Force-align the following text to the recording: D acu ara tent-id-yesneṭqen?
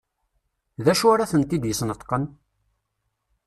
D 0.83 0.85
acu 0.91 1.07
ara 1.13 1.29
tent-id-yesneṭqen? 1.31 2.23